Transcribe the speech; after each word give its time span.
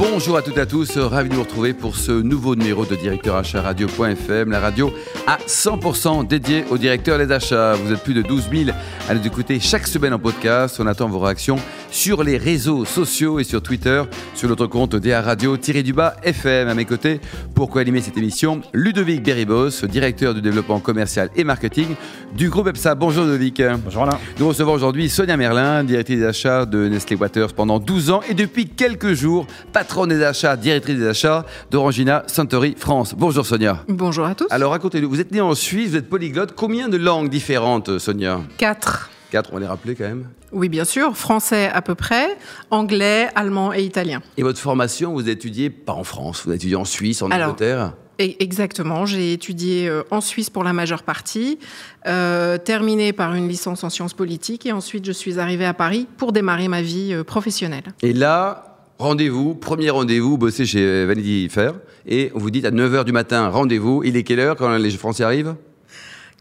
Bonjour 0.00 0.38
à 0.38 0.40
toutes 0.40 0.56
et 0.56 0.60
à 0.60 0.66
tous, 0.66 0.96
ravi 0.96 1.28
de 1.28 1.34
vous 1.34 1.42
retrouver 1.42 1.74
pour 1.74 1.94
ce 1.94 2.10
nouveau 2.10 2.56
numéro 2.56 2.86
de 2.86 2.96
directeur 2.96 3.36
achat 3.36 3.60
radio.fm, 3.60 4.50
la 4.50 4.58
radio 4.58 4.90
à 5.26 5.36
100% 5.36 6.26
dédiée 6.26 6.64
au 6.70 6.78
directeur 6.78 7.18
des 7.18 7.30
achats. 7.30 7.74
Vous 7.74 7.92
êtes 7.92 8.02
plus 8.02 8.14
de 8.14 8.22
12 8.22 8.48
000 8.50 8.70
à 9.10 9.14
nous 9.14 9.26
écouter 9.26 9.60
chaque 9.60 9.86
semaine 9.86 10.14
en 10.14 10.18
podcast. 10.18 10.80
On 10.80 10.86
attend 10.86 11.06
vos 11.10 11.18
réactions 11.18 11.58
sur 11.90 12.24
les 12.24 12.38
réseaux 12.38 12.86
sociaux 12.86 13.40
et 13.40 13.44
sur 13.44 13.60
Twitter, 13.60 14.02
sur 14.34 14.48
notre 14.48 14.66
compte 14.66 14.96
DA 14.96 15.20
Radio-du-bas 15.20 16.16
FM. 16.22 16.68
À 16.68 16.74
mes 16.74 16.86
côtés, 16.86 17.20
pour 17.54 17.68
co-animer 17.68 18.00
cette 18.00 18.16
émission, 18.16 18.62
Ludovic 18.72 19.22
Beribos, 19.22 19.84
directeur 19.86 20.32
du 20.32 20.40
développement 20.40 20.80
commercial 20.80 21.28
et 21.36 21.44
marketing 21.44 21.88
du 22.34 22.48
groupe 22.48 22.68
EPSA. 22.68 22.94
Bonjour 22.94 23.24
Ludovic. 23.24 23.60
Bonjour 23.84 24.04
Alain. 24.04 24.18
Nous 24.38 24.48
recevons 24.48 24.72
aujourd'hui 24.72 25.10
Sonia 25.10 25.36
Merlin, 25.36 25.84
directrice 25.84 26.20
des 26.20 26.24
achats 26.24 26.64
de 26.64 26.88
Nestlé 26.88 27.16
Waters 27.16 27.52
pendant 27.52 27.78
12 27.78 28.10
ans 28.10 28.20
et 28.30 28.34
depuis 28.34 28.66
quelques 28.66 29.12
jours, 29.12 29.46
patronne 29.90 30.10
des 30.10 30.22
achats, 30.22 30.56
directrice 30.56 30.96
des 30.96 31.08
achats 31.08 31.44
d'Orangina 31.68 32.22
Santori 32.28 32.76
France. 32.78 33.12
Bonjour 33.18 33.44
Sonia. 33.44 33.82
Bonjour 33.88 34.24
à 34.24 34.36
tous. 34.36 34.46
Alors 34.50 34.70
racontez-nous, 34.70 35.08
vous 35.08 35.20
êtes 35.20 35.32
née 35.32 35.40
en 35.40 35.56
Suisse, 35.56 35.90
vous 35.90 35.96
êtes 35.96 36.08
polyglotte. 36.08 36.52
Combien 36.54 36.88
de 36.88 36.96
langues 36.96 37.28
différentes, 37.28 37.98
Sonia? 37.98 38.40
Quatre. 38.56 39.10
Quatre, 39.32 39.50
on 39.50 39.54
va 39.54 39.60
les 39.62 39.66
rappeler 39.66 39.96
quand 39.96 40.04
même. 40.04 40.28
Oui, 40.52 40.68
bien 40.68 40.84
sûr. 40.84 41.16
Français 41.16 41.68
à 41.74 41.82
peu 41.82 41.96
près, 41.96 42.38
anglais, 42.70 43.30
allemand 43.34 43.72
et 43.72 43.82
italien. 43.82 44.22
Et 44.36 44.44
votre 44.44 44.60
formation, 44.60 45.12
vous 45.12 45.28
étudiez 45.28 45.70
pas 45.70 45.94
en 45.94 46.04
France, 46.04 46.42
vous 46.46 46.52
étudié 46.52 46.76
en 46.76 46.84
Suisse, 46.84 47.20
en 47.20 47.30
Alors, 47.32 47.48
Angleterre? 47.48 47.94
Et 48.20 48.40
exactement. 48.44 49.06
J'ai 49.06 49.32
étudié 49.32 49.88
euh, 49.88 50.02
en 50.12 50.20
Suisse 50.20 50.50
pour 50.50 50.62
la 50.62 50.72
majeure 50.72 51.02
partie, 51.02 51.58
euh, 52.06 52.58
terminé 52.58 53.12
par 53.12 53.34
une 53.34 53.48
licence 53.48 53.82
en 53.82 53.90
sciences 53.90 54.14
politiques, 54.14 54.66
et 54.66 54.72
ensuite 54.72 55.04
je 55.04 55.12
suis 55.12 55.40
arrivée 55.40 55.66
à 55.66 55.74
Paris 55.74 56.06
pour 56.16 56.30
démarrer 56.30 56.68
ma 56.68 56.82
vie 56.82 57.12
euh, 57.12 57.24
professionnelle. 57.24 57.84
Et 58.02 58.12
là, 58.12 58.69
rendez-vous, 59.00 59.54
premier 59.54 59.90
rendez-vous, 59.90 60.36
bossez 60.36 60.66
chez 60.66 61.06
Vanity 61.06 61.48
Fair, 61.48 61.74
et 62.06 62.30
vous 62.34 62.50
dit 62.50 62.64
à 62.66 62.70
9h 62.70 63.04
du 63.04 63.12
matin, 63.12 63.48
rendez-vous. 63.48 64.02
Il 64.04 64.16
est 64.16 64.22
quelle 64.22 64.40
heure 64.40 64.56
quand 64.56 64.76
les 64.76 64.90
Français 64.90 65.24
arrivent? 65.24 65.54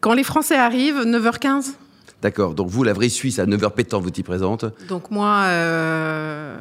Quand 0.02 0.14
les 0.14 0.24
Français 0.24 0.56
arrivent, 0.56 1.04
9h15. 1.06 1.74
D'accord, 2.22 2.54
donc 2.54 2.68
vous, 2.68 2.84
la 2.84 2.92
vraie 2.92 3.08
Suisse, 3.08 3.40
à 3.40 3.46
9h 3.46 3.72
pétant, 3.72 4.02
vous 4.02 4.10
y 4.10 4.24
présente. 4.24 4.66
Donc 4.90 5.10
moi, 5.10 5.44
euh, 5.46 6.58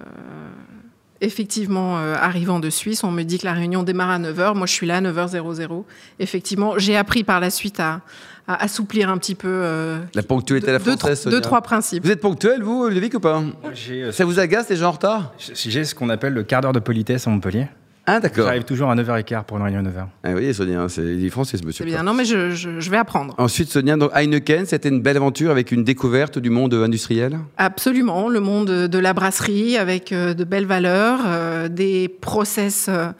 effectivement, 1.21 1.99
euh, 1.99 2.15
arrivant 2.15 2.61
de 2.61 2.71
Suisse, 2.71 3.05
on 3.05 3.11
me 3.11 3.23
dit 3.23 3.39
que 3.39 3.45
la 3.45 3.53
réunion 3.53 3.83
démarre 3.83 4.11
à 4.11 4.19
9h. 4.19 4.55
Moi, 4.57 4.67
je 4.67 4.73
suis 4.73 4.87
là 4.87 4.97
à 4.97 5.01
9h00. 5.01 5.85
Effectivement, 6.21 6.75
j'ai 6.79 6.97
appris 6.97 7.25
par 7.25 7.41
la 7.41 7.51
suite 7.51 7.81
à, 7.81 8.01
à 8.47 8.63
assouplir 8.63 9.11
un 9.11 9.19
petit 9.19 9.35
peu 9.35 9.49
euh, 9.49 9.99
La 10.15 10.23
ponctualité 10.23 10.69
à 10.71 10.73
la 10.73 10.79
deux, 10.79 10.97
française, 10.97 11.25
deux, 11.25 11.31
Sonia. 11.31 11.41
trois 11.41 11.61
principes. 11.61 12.05
Vous 12.05 12.11
êtes 12.11 12.21
ponctuel, 12.21 12.63
vous, 12.63 12.89
Ludovic, 12.89 13.15
ou 13.15 13.21
pas? 13.21 13.43
J'ai 13.75 14.05
euh, 14.05 14.13
Ça 14.13 14.25
vous 14.25 14.39
agace, 14.39 14.69
les 14.69 14.77
gens 14.77 14.89
en 14.89 14.93
retard? 14.93 15.33
J'ai 15.39 15.85
ce 15.85 15.95
qu'on 15.95 16.09
appelle 16.09 16.33
le 16.35 16.43
quart 16.45 16.61
d'heure 16.61 16.73
de 16.73 16.79
politesse 16.81 17.27
à 17.27 17.31
Montpellier. 17.31 17.67
Ah, 18.11 18.21
d'accord. 18.21 18.47
J'arrive 18.47 18.65
toujours 18.65 18.91
à 18.91 18.95
9h15 18.97 19.45
pour 19.45 19.59
une 19.59 19.63
réunion 19.65 19.83
de 19.83 19.89
9h. 19.91 20.07
Ah, 20.23 20.29
vous 20.29 20.33
voyez, 20.33 20.53
Sonia, 20.55 20.81
hein, 20.83 20.89
c'est 20.89 21.03
il 21.03 21.27
est 21.27 21.31
français, 21.31 21.53
ce 21.53 21.59
C'est 21.59 21.67
monsieur. 21.67 21.85
bien. 21.85 22.03
Non, 22.03 22.15
mais 22.15 22.25
je, 22.25 22.51
je- 22.51 22.81
je 22.81 22.91
vais 22.91 22.97
apprendre. 22.97 23.35
Ensuite, 23.39 23.69
Sonia, 23.69 23.97
donc 23.97 24.11
Heineken, 24.15 24.65
c'était 24.67 24.89
une 24.89 25.03
belle 25.03 25.17
aventure 25.19 25.51
avec 25.51 25.73
une 25.73 25.85
découverte 25.85 26.39
du 26.39 26.49
monde 26.51 26.73
industriel? 26.75 27.39
Absolument, 27.59 28.29
le 28.29 28.41
monde 28.41 28.71
de 28.89 28.99
la 28.99 29.13
brasserie 29.13 29.77
avec 29.77 30.13
euh, 30.13 30.33
de 30.33 30.45
belles 30.45 30.67
valeurs, 30.67 31.21
euh, 31.27 31.69
des 31.69 32.09
process 32.09 32.87
euh, 32.89 33.11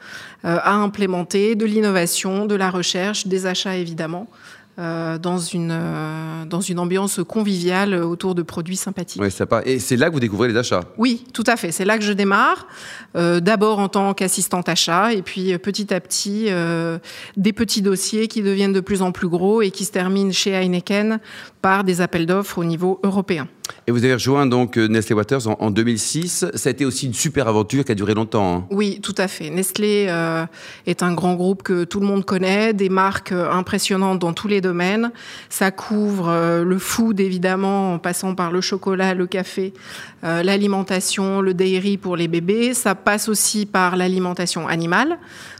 à 0.43 0.73
implémenter, 0.73 1.55
de 1.55 1.65
l'innovation, 1.65 2.45
de 2.45 2.55
la 2.55 2.69
recherche, 2.71 3.27
des 3.27 3.45
achats 3.45 3.75
évidemment, 3.75 4.27
dans, 5.17 5.37
une, 5.37 5.71
euh, 5.71 6.45
dans 6.45 6.61
une 6.61 6.79
ambiance 6.79 7.19
conviviale 7.27 7.93
autour 7.93 8.33
de 8.33 8.41
produits 8.41 8.77
sympathiques. 8.77 9.21
Oui, 9.21 9.29
sympa. 9.29 9.61
Et 9.65 9.79
c'est 9.79 9.97
là 9.97 10.07
que 10.07 10.13
vous 10.13 10.19
découvrez 10.19 10.47
les 10.47 10.57
achats? 10.57 10.81
Oui, 10.97 11.25
tout 11.33 11.43
à 11.47 11.57
fait. 11.57 11.71
C'est 11.71 11.85
là 11.85 11.97
que 11.97 12.03
je 12.03 12.13
démarre. 12.13 12.67
Euh, 13.15 13.39
D'abord 13.39 13.79
en 13.79 13.89
tant 13.89 14.13
qu'assistante 14.13 14.69
achat, 14.69 15.13
et 15.13 15.21
puis 15.21 15.53
euh, 15.53 15.57
petit 15.57 15.93
à 15.93 15.99
petit, 15.99 16.45
euh, 16.47 16.97
des 17.35 17.53
petits 17.53 17.81
dossiers 17.81 18.27
qui 18.27 18.41
deviennent 18.41 18.73
de 18.73 18.79
plus 18.79 19.01
en 19.01 19.11
plus 19.11 19.27
gros 19.27 19.61
et 19.61 19.71
qui 19.71 19.85
se 19.85 19.91
terminent 19.91 20.31
chez 20.31 20.51
Heineken 20.51 21.19
par 21.61 21.83
des 21.83 22.01
appels 22.01 22.25
d'offres 22.25 22.57
au 22.57 22.63
niveau 22.63 22.99
européen. 23.03 23.47
Et 23.87 23.91
vous 23.91 24.03
avez 24.03 24.13
rejoint 24.13 24.45
donc 24.45 24.77
euh, 24.77 24.87
Nestlé 24.87 25.15
Waters 25.15 25.47
en, 25.47 25.57
en 25.59 25.71
2006. 25.71 26.45
Ça 26.53 26.69
a 26.69 26.71
été 26.71 26.85
aussi 26.85 27.05
une 27.07 27.13
super 27.13 27.47
aventure 27.47 27.83
qui 27.83 27.91
a 27.91 27.95
duré 27.95 28.13
longtemps. 28.13 28.57
hein. 28.57 28.65
Oui, 28.69 28.99
tout 29.01 29.15
à 29.17 29.27
fait. 29.27 29.49
Nestlé 29.49 30.07
euh, 30.09 30.45
est 30.85 31.03
un 31.03 31.13
grand 31.13 31.35
groupe 31.35 31.63
que 31.63 31.83
tout 31.83 31.99
le 31.99 32.05
monde 32.05 32.25
connaît, 32.25 32.73
des 32.73 32.89
marques 32.89 33.31
euh, 33.31 33.51
impressionnantes 33.51 34.19
dans 34.19 34.33
tous 34.33 34.47
les 34.47 34.61
domaines. 34.61 35.11
Ça 35.49 35.71
couvre 35.71 36.63
le 36.63 36.79
food, 36.79 37.19
évidemment, 37.19 37.93
en 37.93 37.99
passant 37.99 38.35
par 38.35 38.51
le 38.51 38.61
chocolat, 38.61 39.13
le 39.13 39.27
café, 39.27 39.73
l'alimentation, 40.23 41.41
le 41.41 41.53
dairy 41.53 41.97
pour 41.97 42.15
les 42.15 42.27
bébés. 42.27 42.73
Ça 42.73 42.95
passe 42.95 43.29
aussi 43.29 43.65
par 43.65 43.95
l'alimentation 43.95 44.67
animale. 44.67 45.17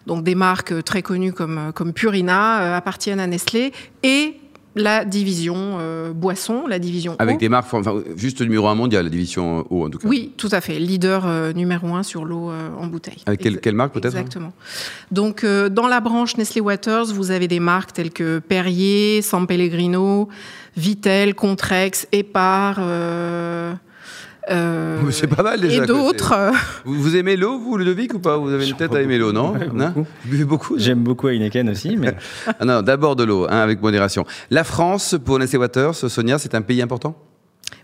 Donc 0.07 0.23
des 0.23 0.35
marques 0.35 0.83
très 0.83 1.01
connues 1.01 1.33
comme, 1.33 1.71
comme 1.73 1.93
Purina 1.93 2.75
appartiennent 2.75 3.19
à 3.19 3.27
Nestlé. 3.27 3.71
Et 4.03 4.38
la 4.75 5.03
division 5.03 5.77
euh, 5.79 6.13
boisson, 6.13 6.67
la 6.67 6.79
division 6.79 7.15
Avec 7.19 7.35
eau. 7.35 7.39
des 7.39 7.49
marques, 7.49 7.73
enfin, 7.73 8.01
juste 8.15 8.41
numéro 8.41 8.67
un 8.67 8.75
mondial, 8.75 9.03
la 9.05 9.09
division 9.09 9.65
eau 9.69 9.85
en 9.85 9.89
tout 9.89 9.97
cas. 9.97 10.07
Oui, 10.07 10.33
tout 10.37 10.49
à 10.51 10.61
fait. 10.61 10.77
Leader 10.79 11.25
euh, 11.25 11.53
numéro 11.53 11.95
un 11.95 12.03
sur 12.03 12.23
l'eau 12.23 12.51
euh, 12.51 12.69
en 12.77 12.87
bouteille. 12.87 13.17
Avec 13.25 13.41
quelle- 13.41 13.59
quelle 13.59 13.75
marque, 13.75 13.93
peut-être, 13.93 14.15
hein 14.15 14.19
Exactement. 14.19 14.53
Donc, 15.11 15.43
euh, 15.43 15.69
dans 15.69 15.87
la 15.87 15.99
branche 16.01 16.37
Nestlé 16.37 16.61
Waters, 16.61 17.07
vous 17.13 17.31
avez 17.31 17.47
des 17.47 17.59
marques 17.59 17.93
telles 17.93 18.11
que 18.11 18.39
Perrier, 18.39 19.21
San 19.21 19.47
Pellegrino, 19.47 20.29
Vitel, 20.77 21.33
Contrex, 21.35 22.07
Epar. 22.11 22.79
Euh, 24.51 25.11
C'est 25.11 25.27
pas 25.27 25.43
mal 25.43 25.59
déjà. 25.61 25.83
Et 25.83 25.87
d'autres. 25.87 26.33
euh, 26.33 26.51
Vous, 26.85 26.95
vous 26.95 27.15
aimez 27.15 27.35
l'eau, 27.35 27.59
vous, 27.59 27.77
Ludovic, 27.77 28.13
ou 28.13 28.19
pas? 28.19 28.37
Vous 28.37 28.49
avez 28.51 28.67
une 28.67 28.75
tête 28.75 28.93
à 28.95 29.01
aimer 29.01 29.17
l'eau, 29.17 29.31
non? 29.31 29.53
Ouais, 29.53 29.67
beaucoup. 29.67 29.99
Vous 30.23 30.29
buvez 30.29 30.45
beaucoup 30.45 30.73
non? 30.75 30.79
J'aime 30.79 30.99
beaucoup 31.03 31.27
Heineken 31.29 31.69
aussi, 31.69 31.95
mais 31.97 32.15
Ah 32.59 32.65
non, 32.65 32.81
d'abord 32.81 33.15
de 33.15 33.23
l'eau, 33.23 33.45
hein, 33.49 33.59
avec 33.59 33.81
modération. 33.81 34.25
La 34.49 34.63
France, 34.63 35.15
pour 35.23 35.39
Nestlé 35.39 35.59
Waters, 35.59 35.95
Sonia, 35.95 36.37
c'est 36.39 36.55
un 36.55 36.61
pays 36.61 36.81
important? 36.81 37.15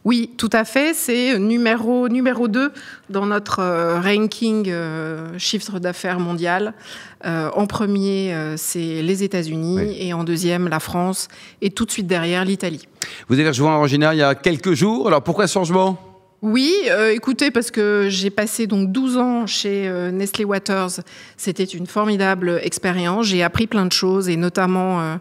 Oui, 0.04 0.32
tout 0.38 0.50
à 0.54 0.66
fait. 0.66 0.94
C'est 0.94 1.38
numéro, 1.40 2.10
numéro 2.10 2.48
2 2.48 2.72
dans 3.10 3.26
notre 3.26 3.60
euh, 3.60 4.00
ranking 4.00 4.66
euh, 4.70 5.30
chiffre 5.38 5.80
d'affaires 5.80 6.20
mondial. 6.20 6.74
Euh, 7.26 7.50
en 7.56 7.66
premier, 7.66 8.34
euh, 8.34 8.54
c'est 8.56 9.02
les 9.02 9.24
États-Unis 9.24 9.78
Oui. 9.80 9.98
et 10.00 10.14
en 10.14 10.24
deuxième, 10.24 10.68
la 10.68 10.80
France 10.80 11.28
et 11.62 11.72
tout 11.72 11.86
de 11.86 11.92
suite 11.92 12.06
derrière, 12.08 12.46
l'Italie. 12.46 12.88
Vous 13.30 13.40
avez 13.40 13.48
rejoint 13.48 13.76
Orangina 13.76 14.14
il 14.14 14.18
y 14.18 14.24
a 14.24 14.36
quelques 14.36 14.74
jours. 14.74 15.08
Alors 15.08 15.24
pourquoi 15.24 15.48
ce 15.48 15.54
changement? 15.54 16.00
Oui, 16.46 16.72
euh, 16.92 17.12
écoutez, 17.12 17.50
parce 17.50 17.72
que 17.72 18.06
j'ai 18.08 18.30
passé 18.30 18.68
donc 18.68 18.92
12 18.92 19.18
ans 19.18 19.48
chez 19.48 19.88
euh, 19.88 20.12
Nestlé 20.12 20.46
Waters. 20.46 21.02
C'était 21.38 21.64
une 21.64 21.88
formidable 21.88 22.60
expérience. 22.62 23.26
J'ai 23.26 23.42
appris 23.42 23.66
plein 23.66 23.88
de 23.88 23.92
choses 23.92 24.30
et 24.30 24.38
notamment, 24.38 25.02
euh, 25.02 25.16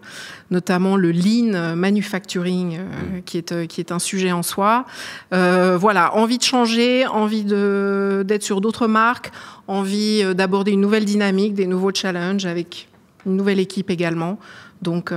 notamment 0.50 0.98
le 0.98 1.12
lean 1.12 1.76
manufacturing, 1.76 2.76
euh, 2.76 3.20
qui, 3.24 3.38
est, 3.38 3.66
qui 3.68 3.80
est 3.80 3.90
un 3.90 3.98
sujet 3.98 4.32
en 4.32 4.42
soi. 4.42 4.84
Voilà, 5.30 6.14
envie 6.14 6.36
de 6.36 6.42
changer, 6.42 7.06
envie 7.06 7.44
d'être 7.44 8.42
sur 8.42 8.60
d'autres 8.60 8.86
marques, 8.86 9.32
envie 9.66 10.22
d'aborder 10.34 10.72
une 10.72 10.82
nouvelle 10.82 11.06
dynamique, 11.06 11.54
des 11.54 11.66
nouveaux 11.66 11.94
challenges 11.94 12.44
avec 12.44 12.86
une 13.24 13.36
nouvelle 13.36 13.60
équipe 13.60 13.88
également. 13.88 14.38
Donc, 14.82 15.10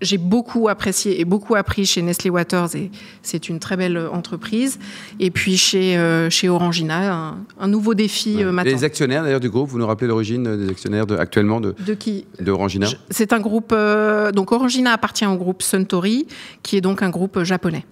j'ai 0.00 0.18
beaucoup 0.18 0.68
apprécié 0.68 1.20
et 1.20 1.24
beaucoup 1.24 1.54
appris 1.54 1.86
chez 1.86 2.02
Nestlé 2.02 2.30
Waters 2.30 2.74
et 2.76 2.90
c'est 3.22 3.48
une 3.48 3.58
très 3.58 3.76
belle 3.76 3.98
entreprise. 4.12 4.78
Et 5.20 5.30
puis 5.30 5.56
chez, 5.56 5.96
euh, 5.96 6.28
chez 6.30 6.48
Orangina, 6.48 7.12
un, 7.14 7.38
un 7.58 7.68
nouveau 7.68 7.94
défi 7.94 8.42
euh, 8.42 8.52
m'attend. 8.52 8.70
Les 8.70 8.84
actionnaires 8.84 9.22
d'ailleurs 9.22 9.40
du 9.40 9.50
groupe, 9.50 9.68
vous 9.70 9.78
nous 9.78 9.86
rappelez 9.86 10.08
l'origine 10.08 10.56
des 10.56 10.68
actionnaires 10.70 11.06
de, 11.06 11.16
actuellement 11.16 11.60
de, 11.60 11.74
De 11.86 11.94
qui? 11.94 12.26
de 12.40 12.50
Orangina? 12.50 12.86
C'est 13.10 13.32
un 13.32 13.40
groupe. 13.40 13.72
euh, 13.72 14.32
donc 14.32 14.52
Orangina 14.52 14.92
appartient 14.92 15.26
au 15.26 15.36
groupe 15.36 15.62
Suntory, 15.62 16.26
qui 16.62 16.76
est 16.76 16.80
donc 16.80 17.02
un 17.02 17.10
groupe 17.10 17.42
japonais. 17.42 17.84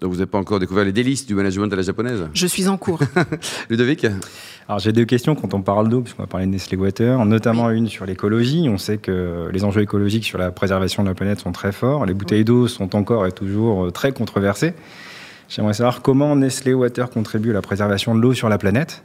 Donc 0.00 0.10
vous 0.12 0.18
n'avez 0.18 0.30
pas 0.30 0.38
encore 0.38 0.60
découvert 0.60 0.84
les 0.84 0.92
délices 0.92 1.26
du 1.26 1.34
management 1.34 1.72
à 1.72 1.76
la 1.76 1.82
japonaise? 1.82 2.28
Je 2.32 2.46
suis 2.46 2.68
en 2.68 2.76
cours. 2.76 3.00
Ludovic? 3.70 4.06
Alors 4.68 4.78
j'ai 4.78 4.92
deux 4.92 5.04
questions 5.04 5.34
quand 5.34 5.54
on 5.54 5.62
parle 5.62 5.88
d'eau, 5.88 6.02
puisqu'on 6.02 6.22
va 6.22 6.26
parler 6.28 6.46
de 6.46 6.52
Nestlé 6.52 6.76
Water, 6.76 7.24
notamment 7.24 7.70
une 7.70 7.88
sur 7.88 8.06
l'écologie. 8.06 8.68
On 8.68 8.78
sait 8.78 8.98
que 8.98 9.48
les 9.52 9.64
enjeux 9.64 9.80
écologiques 9.82 10.24
sur 10.24 10.38
la 10.38 10.52
préservation 10.52 11.02
de 11.02 11.08
la 11.08 11.14
planète 11.14 11.40
sont 11.40 11.50
très 11.52 11.72
forts. 11.72 12.06
Les 12.06 12.14
bouteilles 12.14 12.44
d'eau 12.44 12.68
sont 12.68 12.94
encore 12.94 13.26
et 13.26 13.32
toujours 13.32 13.86
euh, 13.86 13.90
très 13.90 14.12
controversées. 14.12 14.74
J'aimerais 15.48 15.74
savoir 15.74 16.02
comment 16.02 16.36
Nestlé 16.36 16.74
Water 16.74 17.10
contribue 17.10 17.50
à 17.50 17.54
la 17.54 17.62
préservation 17.62 18.14
de 18.14 18.20
l'eau 18.20 18.34
sur 18.34 18.48
la 18.48 18.58
planète 18.58 19.02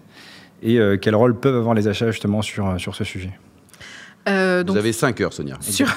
et 0.61 0.77
euh, 0.79 0.97
quel 1.01 1.15
rôle 1.15 1.39
peuvent 1.39 1.55
avoir 1.55 1.73
les 1.73 1.87
achats 1.87 2.11
justement 2.11 2.41
sur, 2.41 2.79
sur 2.79 2.93
ce 2.95 3.03
sujet? 3.03 3.31
Euh, 4.29 4.63
Vous 4.67 4.77
avez 4.77 4.93
5 4.93 5.19
heures, 5.21 5.33
Sonia. 5.33 5.57
sur, 5.61 5.87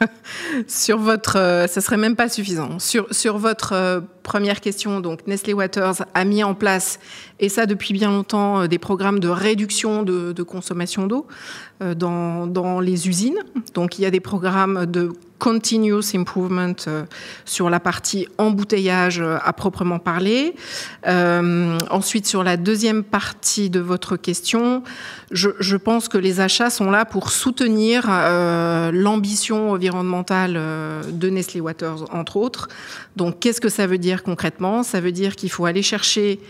sur 0.66 0.98
votre, 0.98 1.36
euh, 1.36 1.66
ça 1.66 1.80
serait 1.80 1.96
même 1.96 2.16
pas 2.16 2.28
suffisant. 2.28 2.78
Sur, 2.78 3.06
sur 3.12 3.38
votre 3.38 3.72
euh, 3.72 4.00
première 4.22 4.60
question, 4.60 5.00
donc 5.00 5.26
Nestlé 5.26 5.52
Waters 5.52 6.04
a 6.14 6.24
mis 6.24 6.44
en 6.44 6.54
place, 6.54 6.98
et 7.40 7.48
ça 7.48 7.66
depuis 7.66 7.92
bien 7.94 8.10
longtemps, 8.10 8.66
des 8.66 8.78
programmes 8.78 9.20
de 9.20 9.28
réduction 9.28 10.02
de, 10.02 10.32
de 10.32 10.42
consommation 10.42 11.06
d'eau 11.06 11.26
dans, 11.80 12.46
dans 12.46 12.80
les 12.80 13.08
usines. 13.08 13.38
Donc 13.74 13.98
il 13.98 14.02
y 14.02 14.06
a 14.06 14.10
des 14.10 14.20
programmes 14.20 14.86
de 14.86 15.12
continuous 15.38 16.14
improvement 16.14 16.74
euh, 16.86 17.04
sur 17.44 17.70
la 17.70 17.80
partie 17.80 18.26
embouteillage 18.38 19.20
euh, 19.20 19.38
à 19.42 19.52
proprement 19.52 19.98
parler. 19.98 20.54
Euh, 21.06 21.78
ensuite, 21.90 22.26
sur 22.26 22.42
la 22.42 22.56
deuxième 22.56 23.04
partie 23.04 23.70
de 23.70 23.80
votre 23.80 24.16
question, 24.16 24.82
je, 25.30 25.76
pense 25.76 26.08
que 26.08 26.18
les 26.18 26.40
achats 26.40 26.70
sont 26.70 26.90
là 26.90 27.04
pour 27.04 27.30
soutenir 27.30 28.06
l'ambition 28.92 29.70
environnementale 29.70 30.54
de 31.10 31.30
Nestlé 31.30 31.60
Waters, 31.60 32.12
entre 32.12 32.36
autres. 32.36 32.68
Donc, 33.16 33.38
qu'est-ce 33.40 33.60
que 33.60 33.68
ça 33.68 33.86
veut 33.86 33.98
dire 33.98 34.22
concrètement? 34.22 34.82
Ça 34.82 35.00
veut 35.00 35.12
dire 35.12 35.36
qu'il 35.36 35.50
faut 35.50 35.66
aller 35.66 35.82
chercher 35.82 36.40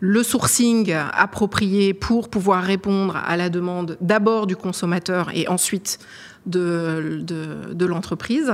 le 0.00 0.22
sourcing 0.22 0.92
approprié 0.92 1.94
pour 1.94 2.28
pouvoir 2.28 2.62
répondre 2.62 3.16
à 3.16 3.36
la 3.36 3.48
demande 3.48 3.96
d'abord 4.00 4.46
du 4.46 4.54
consommateur 4.54 5.30
et 5.34 5.48
ensuite 5.48 5.98
de, 6.46 7.86
l'entreprise. 7.86 8.52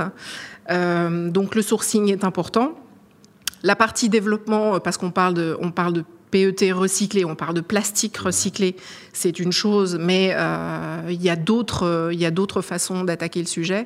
Euh, 0.69 1.29
donc 1.29 1.55
le 1.55 1.61
sourcing 1.61 2.11
est 2.11 2.23
important. 2.23 2.73
La 3.63 3.75
partie 3.75 4.09
développement, 4.09 4.79
parce 4.79 4.97
qu'on 4.97 5.11
parle 5.11 5.33
de, 5.33 5.57
on 5.61 5.71
parle 5.71 5.93
de 5.93 6.03
PET 6.33 6.71
recyclé, 6.71 7.25
on 7.25 7.35
parle 7.35 7.53
de 7.53 7.61
plastique 7.61 8.17
recyclé, 8.17 8.75
c'est 9.13 9.39
une 9.39 9.51
chose, 9.51 9.99
mais 10.01 10.33
euh, 10.33 11.01
il 11.07 11.21
y 11.21 11.29
a 11.29 11.35
d'autres, 11.35 12.61
façons 12.61 13.03
d'attaquer 13.03 13.39
le 13.39 13.45
sujet. 13.45 13.85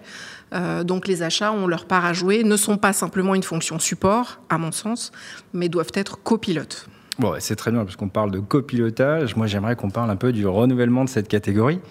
Euh, 0.54 0.86
donc 0.86 1.10
les 1.10 1.24
achats 1.24 1.52
ont 1.52 1.68
leur 1.68 1.86
part 1.86 2.06
à 2.06 2.14
jouer, 2.14 2.46
ne 2.46 2.56
sont 2.56 2.78
pas 2.78 2.94
simplement 2.94 3.36
une 3.36 3.44
fonction 3.44 3.80
support, 3.80 4.40
à 4.50 4.58
mon 4.58 4.72
sens, 4.72 5.12
mais 5.54 5.68
doivent 5.68 5.92
être 5.94 6.24
copilotes. 6.24 6.88
Bon, 7.20 7.34
c'est 7.40 7.58
très 7.58 7.72
bien, 7.72 7.84
parce 7.84 7.98
qu'on 7.98 8.10
parle 8.10 8.32
de 8.32 8.40
copilotage. 8.40 9.36
Moi, 9.36 9.48
j'aimerais 9.48 9.76
qu'on 9.76 9.90
parle 9.90 10.10
un 10.10 10.16
peu 10.16 10.32
du 10.32 10.48
renouvellement 10.48 11.04
de 11.04 11.10
cette 11.10 11.28
catégorie. 11.28 11.82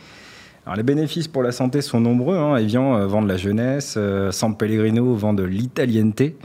Alors, 0.67 0.75
les 0.75 0.83
bénéfices 0.83 1.29
pour 1.29 1.45
la 1.45 1.53
santé 1.53 1.81
sont 1.81 2.01
nombreux. 2.01 2.37
Hein. 2.37 2.57
Evian 2.57 2.97
euh, 2.97 3.07
vend 3.07 3.23
de 3.23 3.29
la 3.29 3.37
jeunesse, 3.37 3.95
euh, 3.97 4.33
San 4.33 4.57
Pellegrino 4.57 5.15
vend 5.15 5.33
de 5.33 5.45
l'italienneté, 5.45 6.37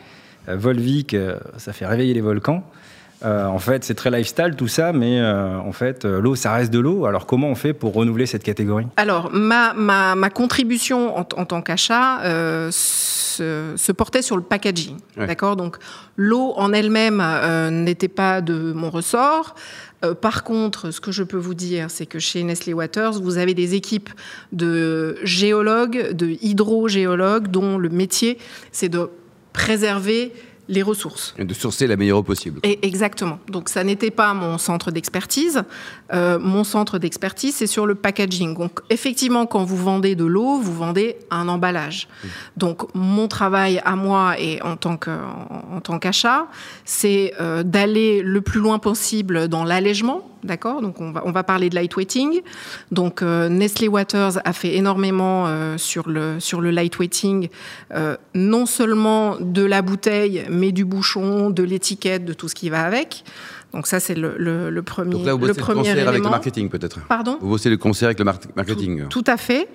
euh, 0.48 0.56
Volvic, 0.56 1.16
ça 1.58 1.74
fait 1.74 1.88
réveiller 1.88 2.14
les 2.14 2.22
volcans. 2.22 2.64
Euh, 3.24 3.46
en 3.46 3.60
fait, 3.60 3.84
c'est 3.84 3.94
très 3.94 4.10
lifestyle 4.10 4.56
tout 4.58 4.68
ça, 4.68 4.94
mais 4.94 5.20
euh, 5.20 5.58
en 5.60 5.72
fait, 5.72 6.06
l'eau, 6.06 6.36
ça 6.36 6.54
reste 6.54 6.72
de 6.72 6.80
l'eau. 6.80 7.06
Alors, 7.06 7.26
comment 7.26 7.50
on 7.50 7.56
fait 7.56 7.74
pour 7.74 7.94
renouveler 7.94 8.26
cette 8.26 8.44
catégorie? 8.44 8.88
Alors, 8.98 9.30
ma, 9.32 9.74
ma, 9.74 10.16
ma, 10.16 10.30
contribution 10.30 11.18
en, 11.18 11.22
en 11.22 11.46
tant 11.46 11.62
qu'achat 11.62 12.22
euh, 12.22 12.70
se, 12.72 13.74
se, 13.76 13.92
portait 13.92 14.22
sur 14.22 14.36
le 14.36 14.44
packaging. 14.44 14.98
Ouais. 15.18 15.28
D'accord? 15.28 15.56
Donc, 15.56 15.78
l'eau 16.16 16.54
en 16.56 16.74
elle-même 16.74 17.22
euh, 17.22 17.70
n'était 17.70 18.08
pas 18.08 18.42
de 18.42 18.74
mon 18.74 18.90
ressort. 18.90 19.56
Euh, 20.04 20.14
par 20.16 20.44
contre, 20.44 20.92
ce 20.92 21.00
que 21.00 21.12
je 21.12 21.24
peux 21.24 21.38
vous 21.38 21.54
dire, 21.54 21.90
c'est 21.90 22.06
que 22.06 22.20
chez 22.20 22.44
Nestlé 22.44 22.74
Waters, 22.74 23.22
vous 23.22 23.38
avez 23.38 23.54
des 23.54 23.76
équipes 23.76 24.10
de 24.52 25.18
géologues, 25.24 26.12
de 26.12 26.38
hydrogéologues, 26.42 27.48
dont 27.48 27.78
le 27.78 27.90
métier, 27.90 28.38
c'est 28.72 28.90
de 28.90 29.10
préserver 29.54 30.34
les 30.68 30.82
ressources. 30.82 31.34
Et 31.38 31.46
de 31.46 31.54
sourcer 31.54 31.88
la 31.88 31.98
meilleure 31.98 32.20
eau 32.20 32.24
possible. 32.24 32.60
Et 32.64 32.86
exactement. 32.86 33.40
Donc 33.48 33.70
ça 33.70 33.84
n'était 33.84 34.12
pas 34.12 34.34
mon 34.34 34.58
centre 34.58 34.92
d'expertise. 34.92 35.64
Euh, 36.14 36.40
mon 36.40 36.64
centre 36.64 36.98
d'expertise, 36.98 37.56
c'est 37.56 37.68
sur 37.68 37.86
le 37.86 37.96
packaging. 37.96 38.56
Donc 38.56 38.80
effectivement, 38.90 39.46
quand 39.46 39.64
vous 39.64 39.78
vendez 39.78 40.16
de 40.16 40.26
l'eau, 40.26 40.60
vous 40.60 40.74
vendez 40.74 41.18
un 41.30 41.48
emballage. 41.48 42.08
Mmh. 42.08 42.28
Donc 42.58 42.96
mon 42.96 43.28
travail 43.28 43.82
à 43.86 43.96
moi 43.96 44.40
et 44.40 44.62
en 44.62 44.78
tant 44.78 44.98
que, 44.98 45.12
en, 45.12 45.78
en 45.78 45.82
tant 45.82 46.00
qu'achat, 46.00 46.48
c'est 46.86 47.34
euh, 47.40 47.64
d'aller 47.64 48.22
le 48.22 48.42
plus 48.42 48.60
loin 48.60 48.80
possible 48.80 49.48
dans 49.48 49.64
l'allègement. 49.64 50.31
D'accord 50.44 50.82
Donc 50.82 51.00
on 51.00 51.12
va, 51.12 51.22
on 51.26 51.32
va 51.32 51.44
parler 51.44 51.70
de 51.70 51.76
lightweighting. 51.76 52.42
Donc 52.92 53.22
euh, 53.22 53.48
Nestlé 53.48 53.88
Waters 53.88 54.40
a 54.44 54.54
fait 54.54 54.76
énormément 54.76 55.46
euh, 55.48 55.78
sur, 55.78 56.10
le, 56.10 56.40
sur 56.40 56.62
le 56.62 56.72
lightweighting, 56.72 57.50
euh, 57.94 58.18
non 58.34 58.66
seulement 58.66 59.38
de 59.40 59.64
la 59.64 59.82
bouteille, 59.82 60.46
mais 60.50 60.72
du 60.72 60.84
bouchon, 60.84 61.50
de 61.52 61.64
l'étiquette, 61.64 62.26
de 62.26 62.34
tout 62.34 62.50
ce 62.50 62.56
qui 62.56 62.70
va 62.70 62.84
avec. 62.84 63.24
Donc 63.74 63.88
ça, 63.88 64.02
c'est 64.02 64.16
le, 64.16 64.36
le, 64.38 64.70
le, 64.70 64.84
premier. 64.84 65.12
Donc 65.12 65.26
là, 65.26 65.34
vous 65.34 65.40
bossez 65.40 65.54
le, 65.54 65.60
premier 65.60 65.80
le 65.80 65.84
concert 65.84 65.96
élément. 65.96 66.10
avec 66.10 66.24
le 66.24 66.30
marketing, 66.30 66.70
peut-être. 66.70 67.00
Pardon. 67.08 67.38
Vous 67.40 67.50
bossez 67.50 67.70
le 67.70 67.78
concert 67.78 68.08
avec 68.08 68.20
le 68.20 68.26
mar 68.26 68.36
marketing. 68.56 69.08
Tout, 69.08 69.22
tout 69.22 69.32
à 69.32 69.38
fait. 69.38 69.70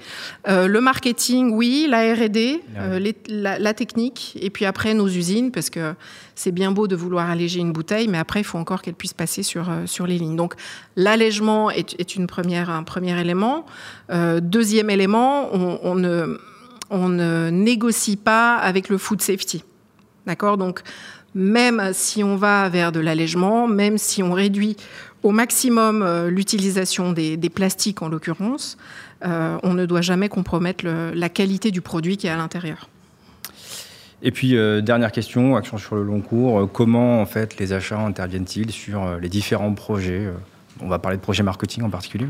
Euh, 0.49 0.67
le 0.67 0.81
marketing, 0.83 1.51
oui, 1.53 1.87
la 1.89 2.13
R&D, 2.15 2.63
euh, 2.77 3.13
la, 3.29 3.59
la, 3.59 3.75
technique, 3.75 4.37
et 4.41 4.51
puis 4.51 4.67
après 4.67 4.93
nos 4.93 5.09
usines, 5.09 5.51
parce 5.51 5.71
que 5.71 5.95
c'est 6.35 6.53
bien 6.53 6.73
beau 6.73 6.87
de 6.87 6.95
vouloir 6.95 7.31
alléger 7.31 7.61
une 7.61 7.73
bouteille, 7.73 8.09
mais 8.09 8.19
après 8.19 8.41
il 8.41 8.45
faut 8.45 8.59
encore 8.59 8.83
qu'elle 8.83 8.95
puisse 8.95 9.15
passer 9.15 9.43
sur 9.43 9.71
euh, 9.71 9.87
sur 9.87 10.07
les 10.07 10.19
lignes. 10.19 10.37
Donc 10.37 10.55
l'allègement 10.97 11.71
est, 11.71 11.99
est, 11.99 12.17
une 12.17 12.27
première 12.27 12.69
un 12.69 12.83
premier 12.83 13.19
élément. 13.19 13.65
Euh, 14.11 14.41
deuxième 14.41 14.91
élément, 14.91 15.49
on, 15.55 15.81
on 15.83 15.95
ne 15.95 16.39
on 16.91 17.09
ne 17.09 17.49
négocie 17.51 18.17
pas 18.17 18.57
avec 18.57 18.91
le 18.91 18.99
food 18.99 19.23
safety. 19.23 19.65
D'accord? 20.27 20.59
Donc 20.59 20.83
même 21.37 21.91
si 21.93 22.25
on 22.25 22.35
va 22.35 22.69
vers 22.71 22.93
de 22.93 22.99
l'allègement, 22.99 23.69
même 23.69 23.99
si 23.99 24.23
on 24.23 24.33
réduit 24.33 24.77
au 25.23 25.33
maximum 25.33 26.03
euh, 26.03 26.31
l'utilisation 26.31 27.13
des, 27.13 27.37
des, 27.37 27.51
plastiques 27.51 28.01
en 28.01 28.09
l'occurrence, 28.09 28.79
euh, 29.25 29.59
on 29.63 29.75
ne 29.75 29.85
doit 29.85 30.01
jamais 30.01 30.31
compromettre 30.31 30.85
le, 30.85 31.13
la 31.15 31.29
qualité 31.29 31.71
du 31.71 31.83
produit 31.83 32.17
qui 32.17 32.27
est 32.27 32.31
à 32.31 32.37
l'intérieur. 32.37 32.89
Et 34.23 34.31
puis 34.31 34.57
euh, 34.57 34.81
dernière 34.81 35.13
question, 35.13 35.57
action 35.57 35.77
sur 35.77 35.95
le 35.95 36.05
long 36.05 36.23
cours, 36.23 36.73
comment 36.73 37.21
en 37.21 37.27
fait 37.27 37.59
les 37.59 37.75
achats 37.75 38.01
interviennent-ils 38.01 38.71
sur 38.71 39.19
les 39.19 39.29
différents 39.29 39.75
projets 39.75 40.31
On 40.81 40.89
va 40.89 40.99
parler 40.99 41.19
de 41.19 41.23
projets 41.23 41.43
marketing 41.43 41.83
en 41.83 41.91
particulier? 41.91 42.29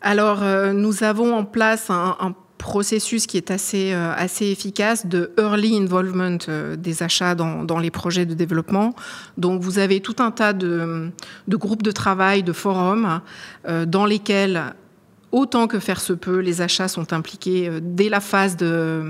Alors 0.00 0.42
nous 0.72 1.04
avons 1.04 1.34
en 1.34 1.44
place 1.44 1.90
un, 1.90 2.16
un 2.18 2.34
processus 2.60 3.26
qui 3.26 3.38
est 3.38 3.50
assez, 3.50 3.92
euh, 3.92 4.12
assez 4.14 4.46
efficace 4.46 5.06
de 5.06 5.32
early 5.38 5.76
involvement 5.76 6.36
euh, 6.48 6.76
des 6.76 7.02
achats 7.02 7.34
dans, 7.34 7.64
dans, 7.64 7.78
les 7.78 7.90
projets 7.90 8.26
de 8.26 8.34
développement. 8.34 8.94
Donc 9.38 9.62
vous 9.62 9.78
avez 9.78 10.00
tout 10.00 10.16
un 10.18 10.30
tas 10.30 10.52
de, 10.52 11.10
de 11.48 11.56
groupes 11.56 11.82
de 11.82 11.90
travail, 11.90 12.42
de 12.42 12.52
forums, 12.52 13.22
euh, 13.66 13.86
dans 13.86 14.04
lesquels 14.04 14.74
autant 15.32 15.66
que 15.68 15.78
faire 15.78 16.00
se 16.00 16.12
peut, 16.12 16.40
les 16.40 16.60
achats 16.60 16.88
sont 16.88 17.12
impliqués 17.12 17.70
dès 17.80 18.08
la 18.08 18.20
phase 18.20 18.56
de, 18.56 19.02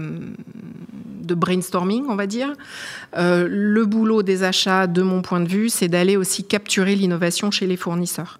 de 1.30 1.34
brainstorming, 1.34 2.04
on 2.08 2.16
va 2.16 2.26
dire. 2.26 2.52
Euh, 3.16 3.46
le 3.48 3.86
boulot 3.86 4.22
des 4.22 4.42
achats, 4.42 4.86
de 4.86 5.02
mon 5.02 5.22
point 5.22 5.40
de 5.40 5.48
vue, 5.48 5.68
c'est 5.68 5.88
d'aller 5.88 6.16
aussi 6.16 6.44
capturer 6.44 6.96
l'innovation 6.96 7.50
chez 7.50 7.66
les 7.66 7.76
fournisseurs. 7.76 8.38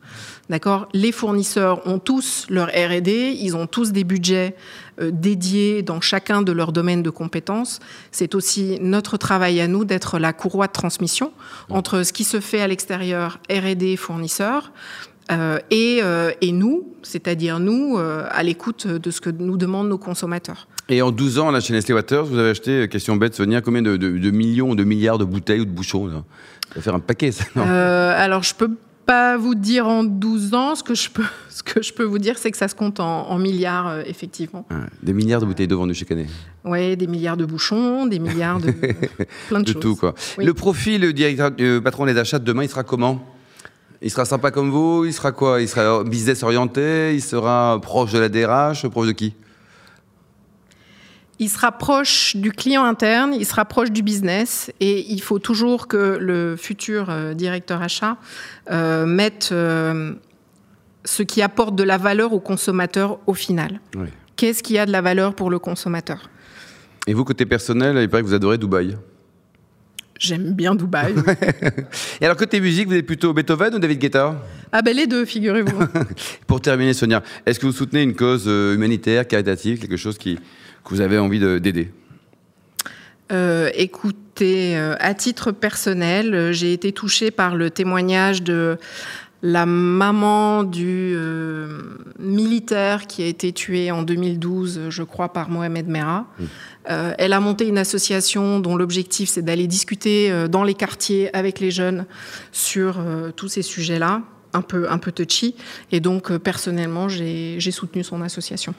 D'accord? 0.51 0.89
Les 0.93 1.13
fournisseurs 1.13 1.87
ont 1.87 2.01
tous 2.01 2.47
leur 2.51 2.69
R&D, 2.69 3.37
ils 3.41 3.55
ont 3.55 3.69
tous 3.69 3.93
des 3.93 4.03
budgets 4.03 4.57
euh, 5.01 5.13
dédiés 5.13 5.83
dans 5.83 6.01
chacun 6.01 6.43
de 6.43 6.51
leurs 6.51 6.73
domaines 6.73 7.05
de 7.05 7.11
compétences. 7.11 7.79
C'est 8.11 8.35
aussi 8.35 8.79
notre 8.81 9.17
travail 9.17 9.61
à 9.61 9.69
nous 9.69 9.85
d'être 9.85 10.19
la 10.19 10.33
courroie 10.33 10.67
de 10.67 10.73
transmission 10.73 11.33
entre 11.69 12.03
ce 12.03 12.13
qui 12.13 12.25
se 12.25 12.41
fait 12.41 12.61
à 12.61 12.67
l'extérieur, 12.67 13.39
R&D, 13.49 13.97
fournisseurs, 13.97 14.73
et, 15.71 16.01
euh, 16.03 16.33
et, 16.41 16.53
nous, 16.53 16.89
c'est-à-dire 17.03 17.61
nous, 17.61 17.97
euh, 17.99 18.27
à 18.31 18.43
l'écoute 18.43 18.87
de 18.87 19.11
ce 19.11 19.21
que 19.21 19.31
nous 19.31 19.57
demandent 19.57 19.89
nos 19.89 19.99
consommateurs. 19.99 20.69
Et 20.89 21.03
en 21.03 21.11
12 21.11 21.39
ans, 21.39 21.51
là, 21.51 21.61
chez 21.61 21.73
Nestlé 21.73 21.95
Waters, 21.95 22.25
vous 22.25 22.39
avez 22.39 22.51
acheté, 22.51 22.89
question 22.89 23.17
bête, 23.17 23.35
Sonia, 23.35 23.61
combien 23.61 23.83
de, 23.83 23.97
de, 23.97 24.19
de 24.19 24.31
millions, 24.31 24.75
de 24.75 24.85
milliards 24.85 25.19
de 25.19 25.25
bouteilles 25.25 25.61
ou 25.61 25.65
de 25.65 25.71
bouchons 25.71 26.07
là? 26.07 26.25
Ça 26.71 26.75
va 26.77 26.83
faire 26.83 26.95
un 26.95 27.01
paquet, 27.01 27.33
ça, 27.33 27.45
non? 27.57 27.63
Alors, 27.63 28.43
je 28.43 28.55
peux 28.55 28.71
pas 29.11 29.37
vous 29.37 29.57
dire 29.57 29.89
en 29.89 30.05
12 30.05 30.55
ans. 30.55 30.77
Ce 30.77 30.85
que 30.85 30.95
je 30.95 31.11
peux, 31.11 31.25
ce 31.49 31.65
que 31.65 31.83
je 31.83 31.93
peux 31.93 32.05
vous 32.05 32.21
dire, 32.21 32.39
c'est 32.39 32.53
que 32.53 32.57
ça 32.57 32.69
se 32.69 32.77
compte 32.77 33.01
en, 33.01 33.29
en 33.29 33.39
milliards, 33.39 33.89
euh, 33.89 34.03
effectivement. 34.07 34.65
Ah, 34.71 34.87
des 35.03 35.13
milliards 35.13 35.41
de 35.41 35.47
bouteilles 35.47 35.67
d'eau 35.67 35.79
vendues 35.79 35.95
chaque 35.95 36.13
année 36.13 36.27
Oui, 36.65 36.97
des 36.97 37.09
milliards 37.09 37.37
de 37.37 37.45
bouchons, 37.45 38.07
des 38.07 38.21
milliards 38.21 38.61
de. 38.61 38.71
plein 39.49 39.59
de, 39.59 39.65
de 39.65 39.73
choses. 39.73 39.83
tout, 39.83 39.97
quoi. 39.97 40.15
Oui. 40.39 40.45
Le 40.45 40.55
profil, 40.55 41.01
le 41.01 41.13
directeur, 41.13 41.51
euh, 41.59 41.81
patron 41.81 42.07
des 42.07 42.17
achats 42.17 42.39
de 42.39 42.45
demain, 42.45 42.63
il 42.63 42.69
sera 42.69 42.85
comment? 42.85 43.21
Il 44.03 44.11
sera 44.11 44.25
sympa 44.25 44.51
comme 44.51 44.71
vous 44.71 45.05
Il 45.05 45.13
sera 45.13 45.33
quoi? 45.33 45.61
Il 45.61 45.69
sera 45.69 46.05
business 46.05 46.43
orienté 46.43 47.15
Il 47.15 47.23
sera 47.23 47.79
proche 47.81 48.13
de 48.13 48.19
la 48.19 48.29
DRH 48.29 48.89
Proche 48.89 49.07
de 49.07 49.13
qui? 49.13 49.35
Il 51.43 51.49
sera 51.49 51.73
proche 51.73 52.37
du 52.37 52.53
client 52.53 52.85
interne, 52.85 53.33
il 53.33 53.47
sera 53.47 53.65
proche 53.65 53.91
du 53.91 54.03
business 54.03 54.71
et 54.79 55.11
il 55.11 55.23
faut 55.23 55.39
toujours 55.39 55.89
que 55.89 56.19
le 56.21 56.55
futur 56.55 57.09
euh, 57.09 57.33
directeur 57.33 57.81
achat 57.81 58.19
euh, 58.71 59.07
mette 59.07 59.49
euh, 59.51 60.13
ce 61.07 61.23
qui 61.23 61.41
apporte 61.41 61.75
de 61.75 61.83
la 61.83 61.97
valeur 61.97 62.35
au 62.35 62.41
consommateur 62.41 63.21
au 63.27 63.33
final. 63.33 63.81
Oui. 63.97 64.09
Qu'est-ce 64.37 64.63
qui 64.63 64.77
a 64.79 64.85
de 64.85 64.93
la 64.93 65.01
valeur 65.01 65.35
pour 65.35 65.49
le 65.49 65.59
consommateur? 65.59 66.29
Et 67.07 67.15
vous, 67.15 67.25
côté 67.25 67.47
personnel, 67.47 67.97
il 67.97 68.11
paraît 68.11 68.23
que 68.23 68.29
vous 68.29 68.35
adorez 68.35 68.59
Dubaï 68.59 68.99
J'aime 70.21 70.53
bien 70.53 70.75
Dubaï. 70.75 71.15
Et 72.21 72.25
alors, 72.27 72.37
côté 72.37 72.61
musique, 72.61 72.89
vous 72.89 72.95
êtes 72.95 73.07
plutôt 73.07 73.33
Beethoven 73.33 73.75
ou 73.75 73.79
David 73.79 73.99
Guetta? 73.99 74.37
Ah 74.71 74.83
ben 74.83 74.95
les 74.95 75.07
deux, 75.07 75.25
figurez-vous. 75.25 75.79
Pour 76.47 76.61
terminer, 76.61 76.93
Sonia, 76.93 77.23
est-ce 77.47 77.59
que 77.59 77.65
vous 77.65 77.73
soutenez 77.73 78.03
une 78.03 78.15
cause 78.15 78.47
humanitaire, 78.47 79.27
caritative, 79.27 79.81
quelque 79.81 79.97
chose 79.97 80.19
qui, 80.19 80.37
que 80.37 80.91
vous 80.91 81.01
avez 81.01 81.19
envie 81.19 81.41
d'aider? 81.41 81.91
Écoutez, 83.75 84.77
à 84.77 85.15
titre 85.15 85.53
personnel, 85.53 86.53
j'ai 86.53 86.75
été 86.75 86.93
touchée 86.93 87.31
par 87.31 87.57
le 87.57 87.71
témoignage 87.71 88.43
de 88.43 88.77
la 89.43 89.67
maman 89.67 90.65
du 90.65 91.17
militaire 92.19 93.07
qui 93.07 93.23
a 93.23 93.27
été 93.27 93.53
tué 93.53 93.91
en 93.91 94.03
2012, 94.03 94.91
je 94.91 95.03
crois, 95.03 95.33
par 95.33 95.49
Mohamed 95.49 95.89
Merah. 95.89 96.27
Euh, 96.89 97.13
elle 97.19 97.33
a 97.33 97.41
monté 97.41 97.69
une 97.69 97.79
association 97.79 98.59
dont 98.59 98.77
l'objectif 98.77 99.29
c'est 99.29 99.43
d'aller 99.43 99.67
discuter 99.67 100.31
euh, 100.31 100.49
dans 100.49 100.65
les 100.65 100.75
quartiers 100.75 101.35
avec 101.37 101.61
les 101.61 101.71
jeunes 101.71 102.07
sur 102.53 102.99
euh, 102.99 103.31
tous 103.33 103.49
ces 103.49 103.63
sujets-là, 103.63 104.23
un 104.55 104.63
peu, 104.63 104.91
un 104.91 104.99
peu 104.99 105.13
touchy. 105.13 105.55
Et 105.93 106.01
donc 106.01 106.37
personnellement, 106.39 107.09
j'ai 107.09 107.71
soutenu 107.71 108.03
son 108.03 108.23
association. 108.23 108.75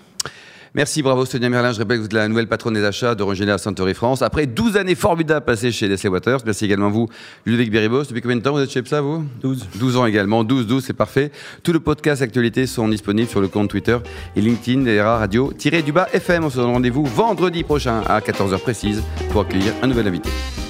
Merci, 0.74 1.02
bravo 1.02 1.26
Sonia 1.26 1.50
Merlin. 1.50 1.74
Je 1.74 1.80
rappelle 1.80 1.98
que 1.98 2.02
vous 2.02 2.06
êtes 2.06 2.14
la 2.14 2.30
nouvelle 2.30 2.48
patronne 2.48 2.76
des 2.76 2.86
achats 2.86 3.14
d'Origine 3.14 3.58
Santori 3.58 3.94
France. 3.94 4.22
Après 4.22 4.46
12 4.46 4.78
années 4.78 4.96
formidables 4.96 5.46
passées 5.46 5.70
chez 5.70 5.90
Nestlé 5.90 6.10
Waters, 6.10 6.40
merci 6.46 6.64
également 6.64 6.90
vous, 6.90 7.10
Ludovic 7.46 7.72
Beribos. 7.72 8.04
Depuis 8.06 8.22
combien 8.22 8.38
de 8.38 8.42
temps 8.42 8.54
vous 8.54 8.60
êtes 8.60 8.72
chez 8.72 8.80
EPSA, 8.80 9.02
vous? 9.02 9.26
12. 9.42 9.68
12 9.76 9.98
ans 9.98 10.06
également. 10.06 10.46
12, 10.46 10.68
12, 10.68 10.86
c'est 10.86 10.94
parfait. 10.94 11.32
Tous 11.62 11.74
les 11.74 11.82
podcasts 11.82 12.22
actualités 12.22 12.68
sont 12.68 12.88
disponibles 12.88 13.30
sur 13.30 13.42
le 13.42 13.50
compte 13.50 13.70
Twitter 13.70 13.98
et 14.38 14.40
LinkedIn 14.40 14.86
et 14.86 15.02
Radio-du-bas 15.02 16.08
FM. 16.14 16.46
On 16.46 16.50
se 16.50 16.56
donne 16.56 16.72
rendez-vous 16.72 17.06
vendredi 17.06 17.64
prochain 17.64 18.04
à 18.08 18.22
14h 18.22 18.58
précise 18.60 19.04
pour 19.32 19.42
accueillir 19.42 19.74
un 19.82 19.88
nouvel 19.88 20.08
invité. 20.08 20.30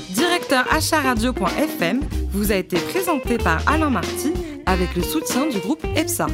Directeur 0.10 0.66
Radio.fm 0.68 2.00
vous 2.32 2.52
a 2.52 2.56
été 2.56 2.78
présenté 2.78 3.38
par 3.38 3.62
Alain 3.68 3.92
Marty 3.92 4.34
avec 4.66 4.96
le 4.96 5.04
soutien 5.04 5.48
du 5.48 5.60
groupe 5.60 5.86
EPSA. 5.96 6.26